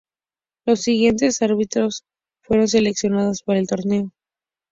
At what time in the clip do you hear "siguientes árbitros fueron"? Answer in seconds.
0.81-2.67